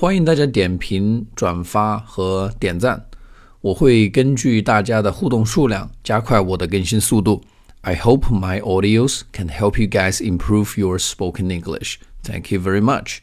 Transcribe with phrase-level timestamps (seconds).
[0.00, 3.04] 欢迎大家点评、转发和点赞，
[3.60, 7.42] 我会根据大家的互动数量加快我的更新速度。
[7.82, 11.96] I hope my audios can help you guys improve your spoken English.
[12.22, 13.18] Thank you very much.